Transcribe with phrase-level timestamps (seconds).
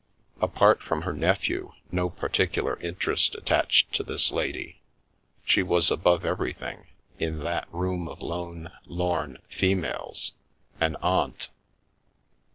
[0.41, 4.81] Apart from her nephew, no particular interest attached to this lady—
[5.45, 6.87] she was above everything,
[7.19, 10.31] in that room of lone, lorn females,
[10.79, 11.49] an Aunt.